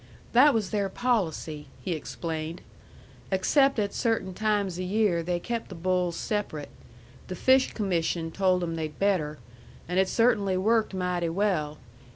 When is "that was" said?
0.33-0.71